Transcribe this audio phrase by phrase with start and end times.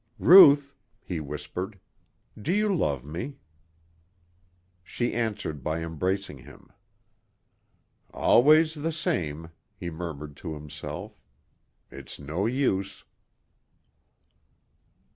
[0.17, 1.79] "Ruth," he whispered,
[2.35, 3.37] "do you love me?"
[4.83, 6.71] She answered by embracing him.
[8.11, 11.21] "Always the same," he murmured to himself,
[11.91, 13.03] "it's no use."